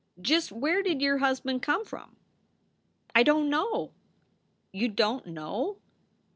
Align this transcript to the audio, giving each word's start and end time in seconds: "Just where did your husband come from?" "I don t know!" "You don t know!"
"Just 0.19 0.51
where 0.51 0.81
did 0.81 0.99
your 0.99 1.19
husband 1.21 1.61
come 1.61 1.85
from?" 1.85 2.15
"I 3.13 3.21
don 3.21 3.43
t 3.43 3.49
know!" 3.49 3.91
"You 4.71 4.87
don 4.89 5.21
t 5.23 5.29
know!" 5.29 5.77